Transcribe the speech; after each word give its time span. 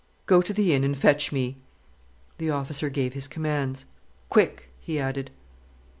"Go 0.25 0.41
to 0.41 0.51
the 0.51 0.73
inn 0.73 0.83
and 0.83 0.97
fetch 0.97 1.31
me...." 1.31 1.57
the 2.39 2.49
officer 2.49 2.89
gave 2.89 3.13
his 3.13 3.27
commands. 3.27 3.85
"Quick!" 4.31 4.71
he 4.79 4.99
added. 4.99 5.29